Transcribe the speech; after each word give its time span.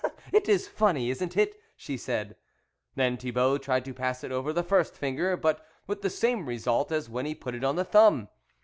"It 0.31 0.49
is 0.49 0.67
funny, 0.67 1.11
isn't 1.11 1.37
it!" 1.37 1.61
she 1.77 1.95
said. 1.95 2.35
Then 2.95 3.17
Thibault 3.17 3.59
tried 3.59 3.85
to 3.85 3.93
pass 3.93 4.23
it 4.23 4.31
over 4.31 4.51
the 4.51 4.63
first 4.63 4.95
finger, 4.97 5.37
but 5.37 5.63
with 5.85 6.01
the 6.01 6.09
same 6.09 6.47
result 6.47 6.91
as 6.91 7.07
when 7.07 7.27
he 7.27 7.35
put 7.35 7.53
it 7.53 7.63
on 7.63 7.75
the 7.75 7.85
thumb. 7.85 8.27